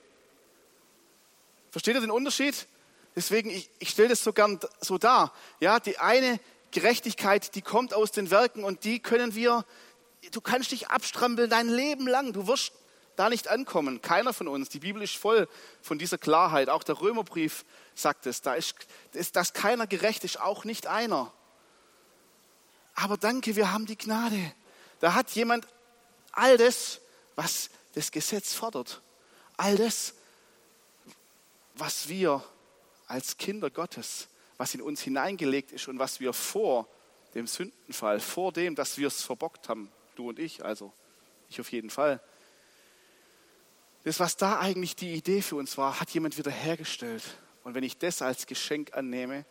[1.71, 2.67] Versteht ihr den Unterschied?
[3.15, 5.33] Deswegen, ich, ich stelle das so gern so dar.
[5.61, 9.65] Ja, die eine Gerechtigkeit, die kommt aus den Werken und die können wir,
[10.33, 12.33] du kannst dich abstrampeln dein Leben lang.
[12.33, 12.73] Du wirst
[13.17, 14.01] da nicht ankommen.
[14.01, 14.69] Keiner von uns.
[14.69, 15.49] Die Bibel ist voll
[15.83, 16.69] von dieser Klarheit.
[16.69, 17.65] Auch der Römerbrief
[17.95, 18.43] sagt es.
[18.43, 18.77] Da ist,
[19.13, 21.33] ist, dass keiner gerecht ist, auch nicht einer.
[22.95, 24.53] Aber danke, wir haben die Gnade.
[25.01, 25.67] Da hat jemand
[26.33, 27.01] all das,
[27.37, 29.01] was das Gesetz fordert,
[29.57, 30.15] all das,
[31.75, 32.43] was wir
[33.07, 36.89] als Kinder Gottes, was in uns hineingelegt ist und was wir vor
[37.35, 40.93] dem Sündenfall, vor dem, dass wir es verbockt haben, du und ich, also
[41.49, 42.21] ich auf jeden Fall,
[44.05, 47.23] das, was da eigentlich die Idee für uns war, hat jemand wiederhergestellt.
[47.65, 49.45] Und wenn ich das als Geschenk annehme,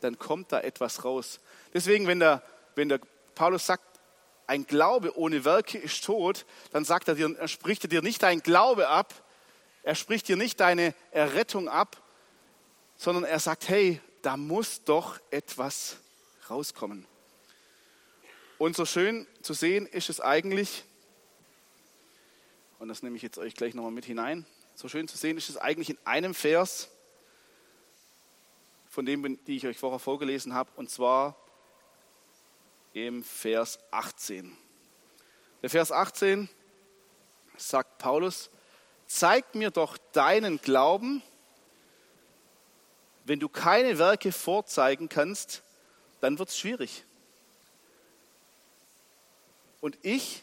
[0.00, 1.40] dann kommt da etwas raus.
[1.74, 2.42] Deswegen, wenn der,
[2.74, 3.00] wenn der
[3.34, 3.84] Paulus sagt,
[4.48, 8.22] ein Glaube ohne Werke ist tot, dann sagt er dir, er spricht er dir nicht
[8.22, 9.14] dein Glaube ab,
[9.82, 12.02] er spricht dir nicht deine Errettung ab,
[12.96, 15.98] sondern er sagt, hey, da muss doch etwas
[16.50, 17.06] rauskommen.
[18.56, 20.84] Und so schön zu sehen ist es eigentlich,
[22.78, 24.46] und das nehme ich jetzt euch gleich nochmal mit hinein.
[24.74, 26.88] So schön zu sehen ist es eigentlich in einem Vers,
[28.88, 31.36] von dem, die ich euch vorher vorgelesen habe, und zwar
[32.92, 34.56] im Vers 18.
[35.62, 36.48] Der Vers 18
[37.56, 38.50] sagt Paulus,
[39.06, 41.22] zeig mir doch deinen Glauben,
[43.24, 45.62] wenn du keine Werke vorzeigen kannst,
[46.20, 47.04] dann wird es schwierig.
[49.80, 50.42] Und ich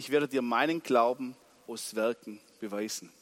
[0.00, 3.12] ich werde dir meinen Glauben aus Werken beweisen.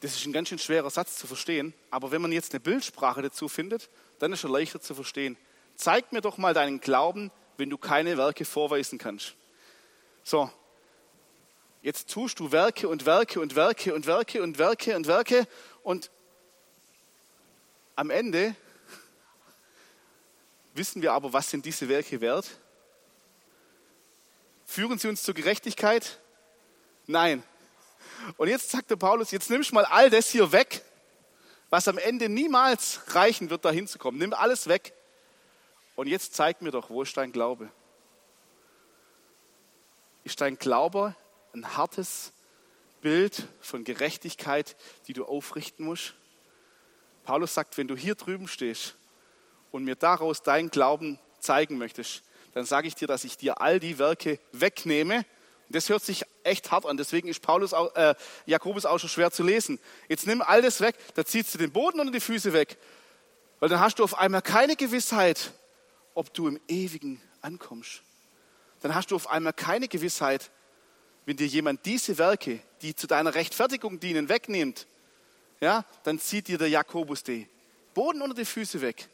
[0.00, 3.22] Das ist ein ganz schön schwerer Satz zu verstehen, aber wenn man jetzt eine Bildsprache
[3.22, 5.36] dazu findet, dann ist er leichter zu verstehen.
[5.80, 9.34] Zeig mir doch mal deinen Glauben, wenn du keine Werke vorweisen kannst.
[10.22, 10.50] So,
[11.80, 15.46] jetzt tust du Werke und Werke und Werke und Werke und Werke und Werke
[15.82, 16.10] und
[17.96, 18.54] am Ende
[20.74, 22.46] wissen wir aber, was sind diese Werke wert?
[24.66, 26.18] Führen sie uns zur Gerechtigkeit?
[27.06, 27.42] Nein.
[28.36, 30.82] Und jetzt sagte Paulus, jetzt nimmst mal all das hier weg,
[31.70, 34.20] was am Ende niemals reichen wird, da hinzukommen.
[34.20, 34.92] Nimm alles weg.
[36.00, 37.70] Und jetzt zeig mir doch, wo ist dein Glaube?
[40.24, 41.14] Ist dein Glaube
[41.52, 42.32] ein hartes
[43.02, 44.76] Bild von Gerechtigkeit,
[45.08, 46.14] die du aufrichten musst?
[47.24, 48.96] Paulus sagt, wenn du hier drüben stehst
[49.72, 52.22] und mir daraus deinen Glauben zeigen möchtest,
[52.54, 55.26] dann sage ich dir, dass ich dir all die Werke wegnehme.
[55.68, 58.14] Das hört sich echt hart an, deswegen ist Paulus, äh,
[58.46, 59.78] Jakobus auch schon schwer zu lesen.
[60.08, 62.78] Jetzt nimm all das weg, da ziehst du den Boden unter die Füße weg,
[63.58, 65.52] weil dann hast du auf einmal keine Gewissheit,
[66.14, 68.02] ob du im Ewigen ankommst.
[68.80, 70.50] Dann hast du auf einmal keine Gewissheit,
[71.26, 74.86] wenn dir jemand diese Werke, die zu deiner Rechtfertigung dienen, wegnimmt,
[75.60, 77.46] ja, dann zieht dir der Jakobus die
[77.92, 79.08] Boden unter die Füße weg.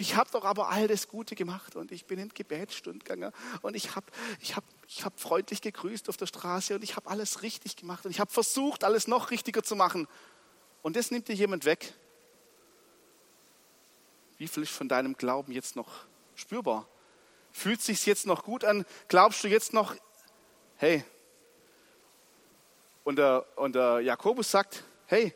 [0.00, 3.32] Ich habe doch aber all das Gute gemacht und ich bin in Gebetsstunde gegangen
[3.62, 4.06] und ich habe
[4.40, 8.04] ich hab, ich hab freundlich gegrüßt auf der Straße und ich habe alles richtig gemacht
[8.04, 10.06] und ich habe versucht, alles noch richtiger zu machen.
[10.82, 11.94] Und das nimmt dir jemand weg.
[14.38, 16.88] Wie viel ist von deinem Glauben jetzt noch spürbar?
[17.50, 18.86] Fühlt sich jetzt noch gut an?
[19.08, 19.96] Glaubst du jetzt noch,
[20.76, 21.04] hey,
[23.02, 25.34] und der, und der Jakobus sagt, hey,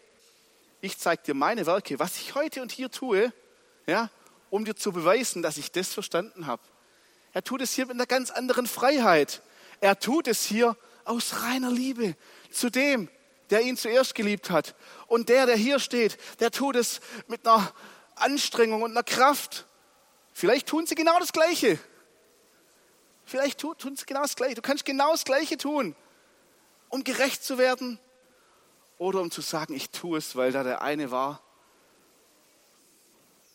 [0.81, 3.33] ich zeige dir meine Werke, was ich heute und hier tue,
[3.87, 4.11] ja,
[4.51, 6.63] um dir zu beweisen, dass ich das verstanden habe.
[7.33, 9.43] Er tut es hier mit einer ganz anderen Freiheit.
[9.81, 12.15] Er tut es hier aus reiner Liebe
[12.51, 13.09] zu dem,
[13.51, 14.75] der ihn zuerst geliebt hat.
[15.07, 17.73] Und der, der hier steht, der tut es mit einer
[18.17, 19.67] Anstrengung und einer Kraft.
[20.33, 21.79] Vielleicht tun sie genau das Gleiche.
[23.25, 24.55] Vielleicht tun, tun sie genau das Gleiche.
[24.55, 25.95] Du kannst genau das Gleiche tun,
[26.89, 27.99] um gerecht zu werden
[28.99, 31.43] oder um zu sagen, ich tue es, weil da der eine war.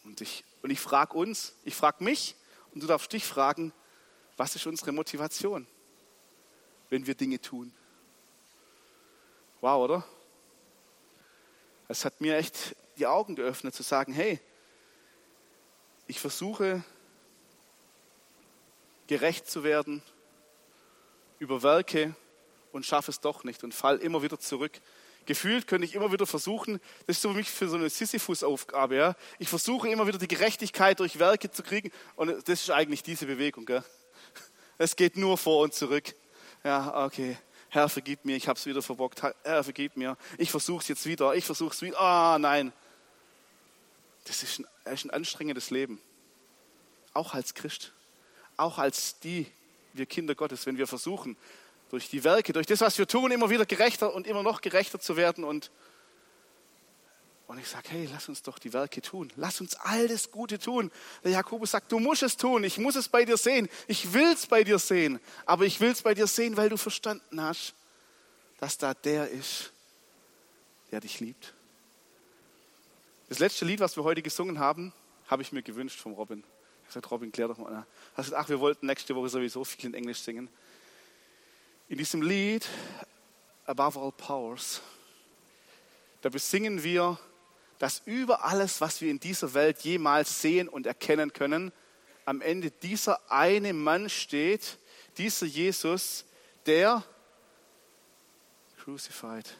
[0.04, 2.36] Und ich und ich frage uns, ich frage mich
[2.74, 3.72] und du darfst dich fragen,
[4.36, 5.68] was ist unsere Motivation,
[6.90, 7.74] wenn wir Dinge tun?
[9.62, 10.06] Wow, oder?
[11.88, 14.40] Es hat mir echt die Augen geöffnet zu sagen, hey,
[16.08, 16.84] ich versuche
[19.08, 20.02] gerecht zu werden
[21.40, 22.16] über Werke
[22.72, 24.82] und schaffe es doch nicht und fall immer wieder zurück
[25.28, 28.96] gefühlt könnte ich immer wieder versuchen, das ist für mich für so eine Sisyphus-Aufgabe.
[28.96, 29.16] Ja?
[29.38, 33.28] Ich versuche immer wieder die Gerechtigkeit durch Werke zu kriegen und das ist eigentlich diese
[33.28, 33.66] Bewegung.
[33.66, 33.84] Gell?
[34.80, 36.16] Es geht nur vor und zurück.
[36.64, 37.38] Ja, okay.
[37.70, 39.22] Herr, vergib mir, ich habe es wieder verbockt.
[39.44, 40.18] Herr, vergib mir.
[40.38, 41.36] Ich versuche es jetzt wieder.
[41.36, 42.00] Ich versuche es wieder.
[42.00, 42.72] Ah, nein.
[44.28, 46.02] Das ist ein, ist ein anstrengendes Leben.
[47.14, 47.94] Auch als Christ.
[48.58, 49.48] Auch als die,
[49.94, 51.38] wir Kinder Gottes, wenn wir versuchen,
[51.90, 55.00] durch die Werke, durch das, was wir tun, immer wieder gerechter und immer noch gerechter
[55.00, 55.46] zu werden.
[55.46, 55.72] Und,
[57.48, 59.32] und ich sage, hey, lass uns doch die Werke tun.
[59.38, 60.92] Lass uns all das Gute tun.
[61.24, 62.66] Der Jakobus sagt, du musst es tun.
[62.66, 63.70] Ich muss es bei dir sehen.
[63.88, 65.22] Ich will es bei dir sehen.
[65.46, 67.74] Aber ich will es bei dir sehen, weil du verstanden hast,
[68.60, 69.72] dass da der ist,
[70.92, 71.54] der dich liebt.
[73.30, 74.94] Das letzte Lied, was wir heute gesungen haben,
[75.28, 76.46] habe ich mir gewünscht vom Robin.
[76.84, 77.74] Ich gesagt, Robin, klär doch mal.
[77.74, 77.86] Er
[78.16, 80.50] hat ach, wir wollten nächste Woche sowieso viel in Englisch singen.
[81.90, 82.66] In diesem Lied
[83.66, 84.82] Above All Powers,
[86.22, 87.20] da besingen wir,
[87.80, 91.74] dass über alles, was wir in dieser Welt jemals sehen und erkennen können,
[92.24, 94.80] am Ende dieser eine Mann steht,
[95.18, 96.26] dieser Jesus,
[96.66, 97.04] der
[98.78, 99.54] crucified,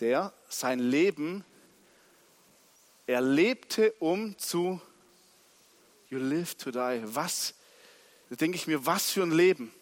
[0.00, 1.44] der sein Leben
[3.06, 4.80] erlebte, um zu
[6.08, 7.02] you live to die.
[7.04, 7.54] Was,
[8.28, 9.72] da denke ich mir, was für ein Leben.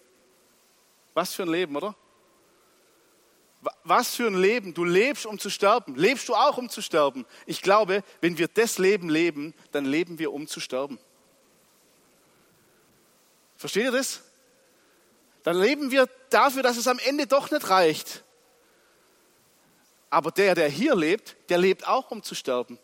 [1.13, 1.95] Was für ein Leben, oder?
[3.83, 4.73] Was für ein Leben.
[4.73, 5.95] Du lebst, um zu sterben.
[5.95, 7.25] Lebst du auch, um zu sterben?
[7.45, 10.97] Ich glaube, wenn wir das Leben leben, dann leben wir, um zu sterben.
[13.57, 14.21] Versteht ihr das?
[15.43, 18.23] Dann leben wir dafür, dass es am Ende doch nicht reicht.
[20.09, 22.79] Aber der, der hier lebt, der lebt auch, um zu sterben.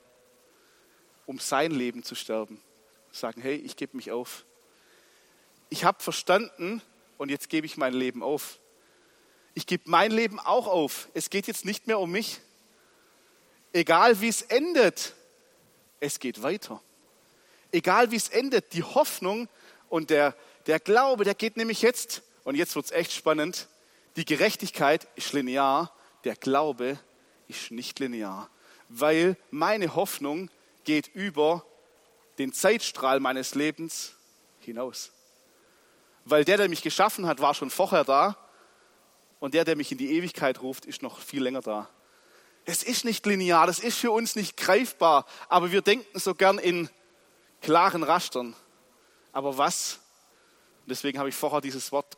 [1.26, 2.62] Um sein Leben zu sterben.
[3.12, 4.46] Sagen, hey, ich gebe mich auf.
[5.70, 6.82] Ich habe verstanden,
[7.18, 8.60] und jetzt gebe ich mein Leben auf.
[9.54, 11.08] Ich gebe mein Leben auch auf.
[11.14, 12.42] Es geht jetzt nicht mehr um mich.
[13.74, 15.14] Egal wie es endet,
[16.00, 16.82] es geht weiter.
[17.72, 19.50] Egal wie es endet, die Hoffnung
[19.90, 20.36] und der,
[20.68, 23.68] der Glaube, der geht nämlich jetzt, und jetzt wird es echt spannend,
[24.16, 27.00] die Gerechtigkeit ist linear, der Glaube
[27.48, 28.50] ist nicht linear,
[28.90, 30.50] weil meine Hoffnung
[30.84, 31.66] geht über
[32.38, 34.16] den Zeitstrahl meines Lebens
[34.60, 35.12] hinaus
[36.26, 38.36] weil der, der mich geschaffen hat, war schon vorher da
[39.40, 41.88] und der, der mich in die Ewigkeit ruft, ist noch viel länger da.
[42.66, 46.58] Es ist nicht linear, das ist für uns nicht greifbar, aber wir denken so gern
[46.58, 46.90] in
[47.62, 48.56] klaren Rastern.
[49.32, 50.00] Aber was?
[50.88, 52.18] Deswegen habe ich vorher dieses Wort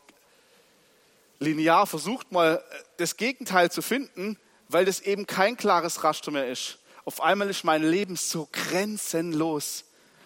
[1.39, 2.63] linear versucht, mal
[2.95, 6.79] das Gegenteil zu finden, weil das eben kein klares Raster mehr ist.
[7.05, 9.85] Auf einmal ist mein Leben so grenzenlos.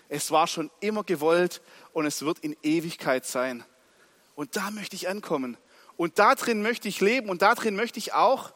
[0.09, 1.61] Es war schon immer gewollt
[1.93, 3.63] und es wird in Ewigkeit sein.
[4.35, 5.57] Und da möchte ich ankommen.
[5.95, 8.53] Und da drin möchte ich leben und da drin möchte ich auch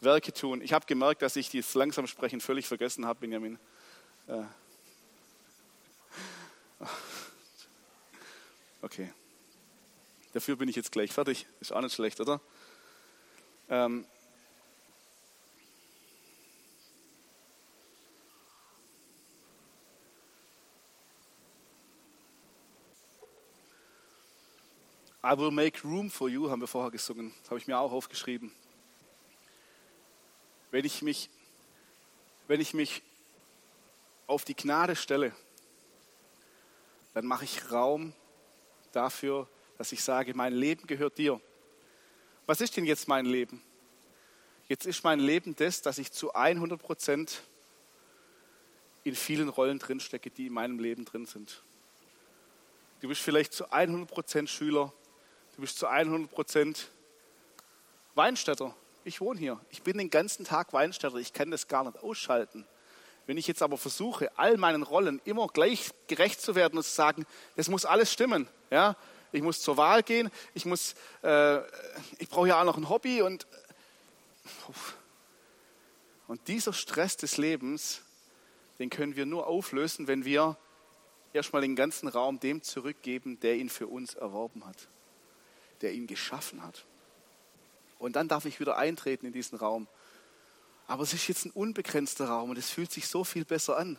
[0.00, 0.62] Werke tun.
[0.62, 3.58] Ich habe gemerkt, dass ich dieses langsam Sprechen völlig vergessen habe, Benjamin.
[4.28, 4.42] Äh.
[8.80, 9.12] Okay.
[10.32, 11.46] Dafür bin ich jetzt gleich fertig.
[11.58, 12.40] Ist auch nicht schlecht, oder?
[13.68, 14.06] Ähm.
[25.30, 27.34] I will make room for you, haben wir vorher gesungen.
[27.42, 28.50] Das habe ich mir auch aufgeschrieben.
[30.70, 31.28] Wenn ich mich,
[32.46, 33.02] wenn ich mich
[34.26, 35.34] auf die Gnade stelle,
[37.12, 38.14] dann mache ich Raum
[38.92, 41.38] dafür, dass ich sage, mein Leben gehört dir.
[42.46, 43.62] Was ist denn jetzt mein Leben?
[44.66, 47.42] Jetzt ist mein Leben das, dass ich zu 100 Prozent
[49.04, 51.62] in vielen Rollen drinstecke, die in meinem Leben drin sind.
[53.00, 54.90] Du bist vielleicht zu 100 Prozent Schüler,
[55.58, 56.86] du bist zu 100 Prozent
[58.14, 58.76] Weinstätter.
[59.02, 59.58] Ich wohne hier.
[59.70, 61.16] Ich bin den ganzen Tag Weinstätter.
[61.16, 62.64] Ich kann das gar nicht ausschalten.
[63.26, 66.92] Wenn ich jetzt aber versuche, all meinen Rollen immer gleich gerecht zu werden und zu
[66.92, 68.96] sagen, das muss alles stimmen, ja,
[69.32, 70.64] ich muss zur Wahl gehen, ich
[71.24, 71.58] äh,
[72.18, 73.48] ich brauche ja auch noch ein Hobby und
[76.28, 78.02] und dieser Stress des Lebens,
[78.78, 80.56] den können wir nur auflösen, wenn wir
[81.32, 84.88] erstmal den ganzen Raum dem zurückgeben, der ihn für uns erworben hat,
[85.80, 86.84] der ihn geschaffen hat.
[87.98, 89.88] Und dann darf ich wieder eintreten in diesen Raum.
[90.86, 93.98] Aber es ist jetzt ein unbegrenzter Raum und es fühlt sich so viel besser an.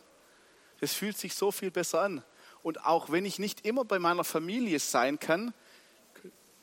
[0.80, 2.24] Es fühlt sich so viel besser an.
[2.62, 5.54] Und auch wenn ich nicht immer bei meiner Familie sein kann,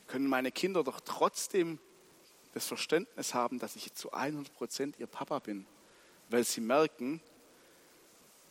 [0.08, 1.80] können meine Kinder doch trotzdem
[2.54, 5.68] das Verständnis haben, dass ich zu 100 Prozent ihr Papa bin,
[6.30, 7.22] weil sie merken,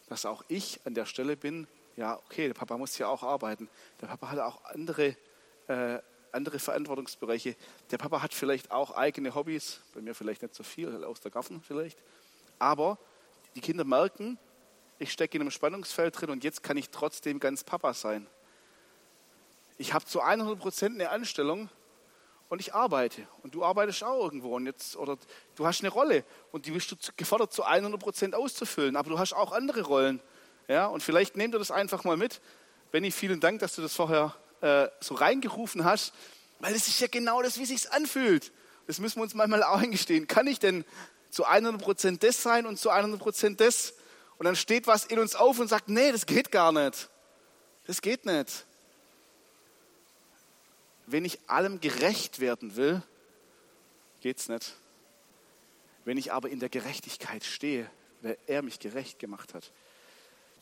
[0.08, 3.68] dass auch ich an der Stelle bin, ja, okay, der Papa muss ja auch arbeiten.
[4.00, 5.16] Der Papa hat auch andere,
[5.66, 5.98] äh,
[6.36, 7.56] andere Verantwortungsbereiche.
[7.90, 11.32] Der Papa hat vielleicht auch eigene Hobbys, bei mir vielleicht nicht so viel, aus der
[11.32, 11.98] Gaffen vielleicht.
[12.58, 12.98] Aber
[13.56, 14.38] die Kinder merken,
[14.98, 18.26] ich stecke in einem Spannungsfeld drin und jetzt kann ich trotzdem ganz Papa sein.
[19.78, 21.68] Ich habe zu 100 Prozent eine Anstellung
[22.48, 23.26] und ich arbeite.
[23.42, 24.54] Und du arbeitest auch irgendwo.
[24.56, 25.18] Und jetzt, oder
[25.54, 28.96] du hast eine Rolle und die bist du gefordert, zu 100 Prozent auszufüllen.
[28.96, 30.20] Aber du hast auch andere Rollen.
[30.68, 30.86] Ja?
[30.86, 32.40] Und vielleicht nehmt ihr das einfach mal mit.
[32.90, 34.34] Benny, vielen Dank, dass du das vorher
[34.66, 36.12] äh, so reingerufen hast.
[36.58, 38.52] Weil es ist ja genau das, wie sich anfühlt.
[38.86, 40.26] Das müssen wir uns manchmal auch eingestehen.
[40.26, 40.84] Kann ich denn
[41.30, 43.94] zu 100 Prozent das sein und zu 100 Prozent das?
[44.38, 47.08] Und dann steht was in uns auf und sagt, nee, das geht gar nicht.
[47.86, 48.66] Das geht nicht.
[51.06, 53.02] Wenn ich allem gerecht werden will,
[54.20, 54.74] geht es nicht.
[56.04, 57.88] Wenn ich aber in der Gerechtigkeit stehe,
[58.22, 59.70] weil er mich gerecht gemacht hat,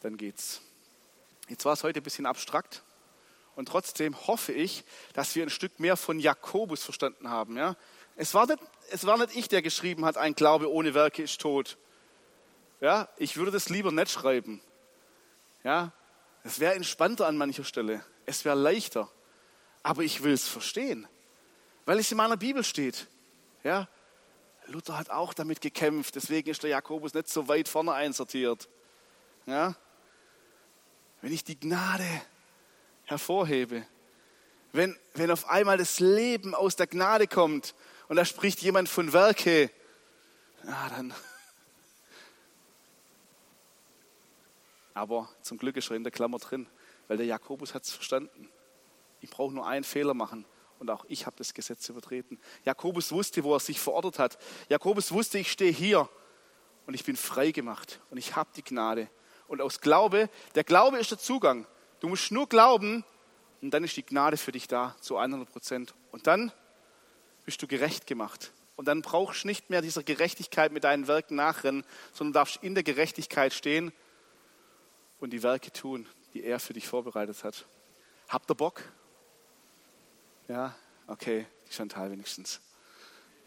[0.01, 0.61] dann geht's.
[1.49, 2.83] Jetzt war es heute ein bisschen abstrakt
[3.57, 7.57] und trotzdem hoffe ich, dass wir ein Stück mehr von Jakobus verstanden haben.
[7.57, 7.77] Ja?
[8.17, 8.59] Es, war nicht,
[8.90, 11.77] es war nicht ich, der geschrieben hat, ein Glaube ohne Werke ist tot.
[12.81, 14.61] Ja, ich würde das lieber nicht schreiben.
[15.62, 15.93] Ja,
[16.43, 18.05] es wäre entspannter an mancher Stelle.
[18.27, 19.11] Es wäre leichter.
[19.83, 21.07] Aber ich will es verstehen,
[21.85, 23.07] weil es in meiner Bibel steht.
[23.62, 23.88] Ja,
[24.67, 28.69] Luther hat auch damit gekämpft, deswegen ist der Jakobus nicht so weit vorne einsortiert.
[29.47, 29.75] Ja,
[31.21, 32.09] wenn ich die Gnade
[33.05, 33.87] hervorhebe,
[34.73, 37.75] wenn, wenn auf einmal das Leben aus der Gnade kommt
[38.09, 39.71] und da spricht jemand von Werke,
[40.64, 41.14] ja, dann,
[44.95, 46.69] Aber zum Glück ist er in der Klammer drin,
[47.09, 48.49] weil der Jakobus hat es verstanden.
[49.21, 50.47] Ich brauche nur einen Fehler machen
[50.79, 52.40] und auch ich habe das Gesetz übertreten.
[52.64, 54.38] Jakobus wusste, wo er sich verortet hat.
[54.69, 56.09] Jakobus wusste, ich stehe hier
[56.87, 59.11] und ich bin frei gemacht und ich habe die Gnade.
[59.49, 61.67] Und aus Glaube, der Glaube ist der Zugang.
[62.05, 63.03] Du musst nur glauben
[63.62, 65.95] und dann ist die Gnade für dich da zu 100 Prozent.
[66.12, 66.53] Und dann
[67.47, 68.53] bist du gerecht gemacht.
[68.77, 72.75] Und dann brauchst du nicht mehr dieser Gerechtigkeit mit deinen Werken nachrennen, sondern darfst in
[72.75, 73.90] der Gerechtigkeit stehen
[75.19, 77.65] und die Werke tun, die er für dich vorbereitet hat.
[78.29, 78.83] Habt ihr Bock?
[80.46, 80.77] Ja,
[81.07, 82.61] okay, Chantal wenigstens.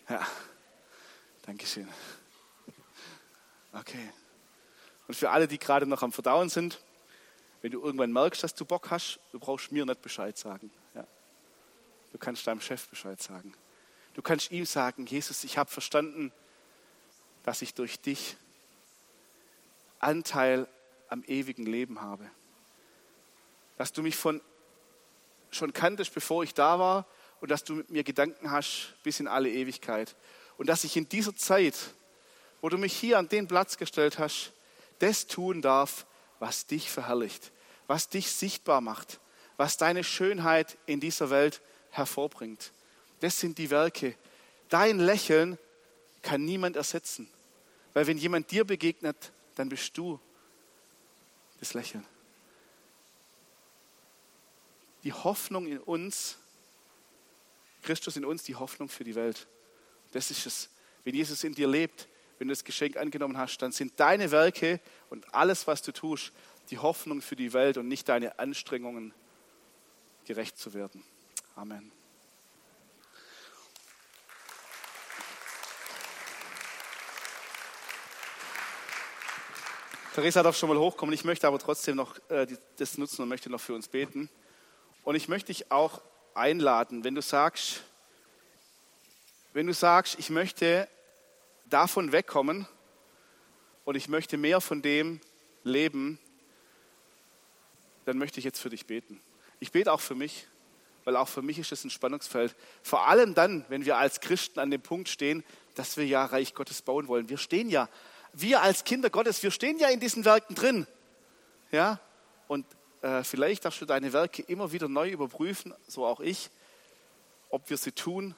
[0.10, 0.26] Ja,
[1.44, 1.88] Dankeschön.
[3.72, 4.10] Okay.
[5.08, 6.82] Und für alle, die gerade noch am Verdauen sind,
[7.62, 10.72] wenn du irgendwann merkst, dass du Bock hast, du brauchst mir nicht Bescheid sagen.
[10.94, 11.06] Ja.
[12.12, 13.54] Du kannst deinem Chef Bescheid sagen.
[14.14, 16.32] Du kannst ihm sagen, Jesus, ich habe verstanden,
[17.44, 18.36] dass ich durch dich
[20.00, 20.68] Anteil
[21.10, 22.30] am ewigen Leben habe.
[23.78, 24.42] Dass du mich von,
[25.52, 27.06] schon kanntest, bevor ich da war
[27.42, 30.16] und dass du mit mir Gedanken hast bis in alle Ewigkeit.
[30.58, 31.76] Und dass ich in dieser Zeit,
[32.62, 34.52] wo du mich hier an den Platz gestellt hast,
[35.00, 36.07] das tun darf,
[36.40, 37.52] was dich verherrlicht,
[37.88, 39.20] was dich sichtbar macht,
[39.58, 41.62] was deine Schönheit in dieser Welt
[41.92, 42.72] hervorbringt.
[43.20, 44.16] Das sind die Werke.
[44.70, 45.58] Dein Lächeln
[46.22, 47.30] kann niemand ersetzen.
[47.94, 50.20] Weil wenn jemand dir begegnet, dann bist du
[51.60, 52.06] das Lächeln.
[55.04, 56.38] Die Hoffnung in uns,
[57.82, 59.48] Christus in uns, die Hoffnung für die Welt.
[60.12, 60.70] Das ist es.
[61.04, 62.08] Wenn Jesus in dir lebt,
[62.40, 64.80] wenn du das Geschenk angenommen hast, dann sind deine Werke
[65.10, 66.32] und alles, was du tust,
[66.70, 69.14] die Hoffnung für die Welt und nicht deine Anstrengungen,
[70.26, 71.04] gerecht zu werden.
[71.56, 71.92] Amen.
[80.14, 81.14] Theresa darf schon mal hochkommen.
[81.14, 84.30] Ich möchte aber trotzdem noch äh, das nutzen und möchte noch für uns beten.
[85.04, 86.02] Und ich möchte dich auch
[86.34, 87.84] einladen, wenn du sagst,
[89.54, 90.88] wenn du sagst, ich möchte
[91.70, 92.68] davon wegkommen
[93.86, 95.20] und ich möchte mehr von dem
[95.64, 96.20] leben,
[98.06, 99.22] dann möchte ich jetzt für dich beten.
[99.60, 100.48] Ich bete auch für mich,
[101.04, 102.56] weil auch für mich ist es ein Spannungsfeld.
[102.84, 105.44] Vor allem dann, wenn wir als Christen an dem Punkt stehen,
[105.76, 107.30] dass wir ja Reich Gottes bauen wollen.
[107.30, 107.90] Wir stehen ja
[108.34, 110.88] wir als Kinder Gottes, wir stehen ja in diesen Werken drin.
[111.72, 112.00] Ja?
[112.48, 112.66] Und
[113.02, 116.50] äh, vielleicht darfst du deine Werke immer wieder neu überprüfen, so auch ich,
[117.50, 118.36] ob wir sie tun,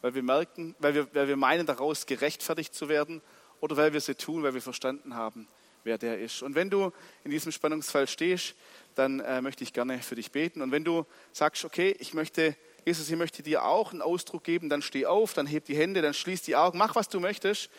[0.00, 3.22] weil wir merken, weil wir, weil wir meinen, daraus gerechtfertigt zu werden,
[3.60, 5.46] oder weil wir sie tun, weil wir verstanden haben,
[5.84, 6.42] wer der ist.
[6.42, 6.92] Und wenn du
[7.24, 8.54] in diesem Spannungsfall stehst,
[8.94, 10.62] dann äh, möchte ich gerne für dich beten.
[10.62, 14.68] Und wenn du sagst, okay, ich möchte, Jesus, ich möchte dir auch einen Ausdruck geben,
[14.68, 17.70] dann steh auf, dann heb die Hände, dann schließ die Augen, mach was du möchtest.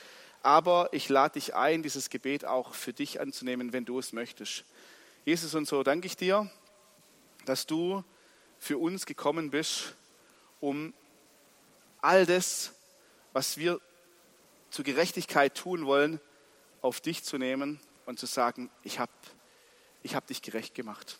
[0.43, 4.65] Aber ich lade dich ein, dieses Gebet auch für dich anzunehmen, wenn du es möchtest.
[5.25, 6.49] Jesus, und so danke ich dir,
[7.45, 8.03] dass du
[8.57, 9.95] für uns gekommen bist,
[10.59, 10.93] um
[12.01, 12.73] all das,
[13.33, 13.79] was wir
[14.69, 16.19] zur Gerechtigkeit tun wollen,
[16.81, 19.11] auf dich zu nehmen und zu sagen, ich habe
[20.03, 21.19] ich hab dich gerecht gemacht.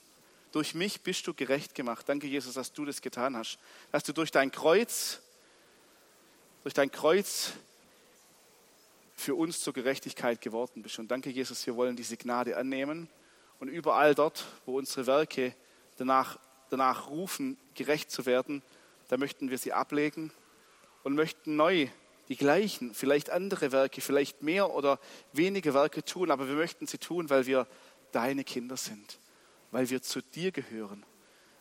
[0.52, 2.10] Durch mich bist du gerecht gemacht.
[2.10, 3.60] Danke, Jesus, dass du das getan hast.
[3.92, 5.22] Dass du durch dein Kreuz,
[6.64, 7.54] durch dein Kreuz
[9.16, 10.98] für uns zur Gerechtigkeit geworden bist.
[10.98, 13.08] Und danke, Jesus, wir wollen diese Gnade annehmen
[13.60, 15.56] und überall dort, wo unsere Werke
[15.98, 16.40] danach,
[16.72, 18.64] danach rufen, gerecht zu werden,
[19.10, 20.34] da möchten wir sie ablegen
[21.04, 21.88] und möchten neu
[22.28, 25.00] die gleichen, vielleicht andere Werke, vielleicht mehr oder
[25.34, 27.68] weniger Werke tun, aber wir möchten sie tun, weil wir
[28.12, 29.20] deine Kinder sind,
[29.72, 31.06] weil wir zu dir gehören,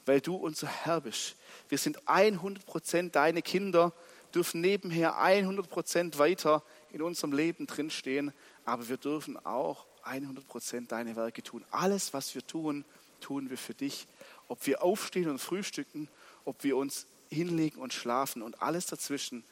[0.06, 1.36] weil du unser Herr bist.
[1.68, 3.92] Wir sind 100% deine Kinder,
[4.34, 6.62] dürfen nebenher 100% weiter
[6.92, 8.32] in unserem Leben drinstehen,
[8.64, 11.64] aber wir dürfen auch 100 Prozent deine Werke tun.
[11.70, 12.84] Alles, was wir tun,
[13.20, 14.06] tun wir für dich.
[14.48, 16.08] Ob wir aufstehen und frühstücken,
[16.44, 19.44] ob wir uns hinlegen und schlafen und alles dazwischen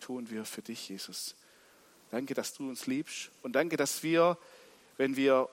[0.00, 1.36] tun wir für dich, Jesus.
[2.10, 4.36] Danke, dass du uns liebst und danke, dass wir,
[4.96, 5.48] wenn wir,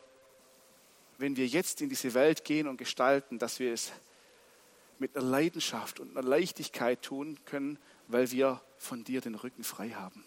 [1.17, 3.91] wenn wir jetzt in diese Welt gehen und gestalten, dass wir es
[4.99, 9.89] mit einer Leidenschaft und einer Leichtigkeit tun können, weil wir von dir den Rücken frei
[9.91, 10.23] haben.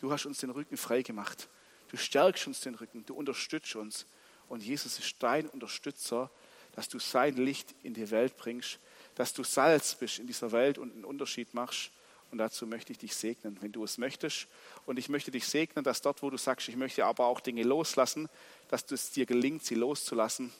[0.00, 1.48] Du hast uns den Rücken frei gemacht.
[1.88, 4.06] Du stärkst uns den Rücken, du unterstützt uns.
[4.48, 6.30] Und Jesus ist dein Unterstützer,
[6.72, 8.78] dass du sein Licht in die Welt bringst,
[9.14, 11.90] dass du Salz bist in dieser Welt und einen Unterschied machst.
[12.30, 14.46] Und dazu möchte ich dich segnen, wenn du es möchtest.
[14.86, 17.62] Und ich möchte dich segnen, dass dort, wo du sagst, ich möchte aber auch Dinge
[17.62, 18.28] loslassen,
[18.68, 20.50] dass es dir gelingt, sie loszulassen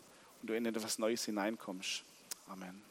[0.42, 2.04] und du in etwas Neues hineinkommst.
[2.48, 2.82] Amen.